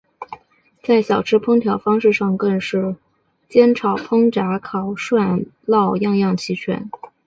[0.81, 2.95] 在小吃烹调方式上更是
[3.47, 6.89] 煎炒烹炸烤涮烙样样齐全。